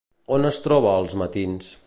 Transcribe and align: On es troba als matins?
On 0.37 0.47
es 0.51 0.59
troba 0.69 0.95
als 1.03 1.17
matins? 1.25 1.71